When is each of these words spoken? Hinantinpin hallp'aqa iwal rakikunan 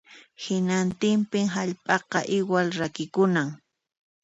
Hinantinpin 0.43 1.45
hallp'aqa 1.55 2.19
iwal 2.37 2.67
rakikunan 2.79 3.49